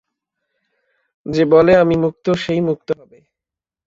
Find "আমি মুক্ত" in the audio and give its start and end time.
1.75-2.25